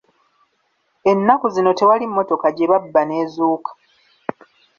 Ennaku 1.11 1.45
zino 1.55 1.71
tewali 1.79 2.05
mmotoka 2.09 2.47
gye 2.55 2.69
babba 2.71 3.01
n'ezuuka. 3.05 3.71